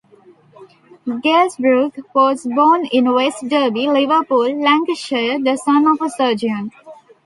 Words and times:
Glazebrook 1.05 2.03
was 2.15 2.43
born 2.47 2.87
in 2.91 3.13
West 3.13 3.47
Derby, 3.47 3.87
Liverpool, 3.87 4.51
Lancashire, 4.59 5.37
the 5.39 5.55
son 5.57 5.85
of 5.85 6.01
a 6.01 6.09
surgeon. 6.09 6.71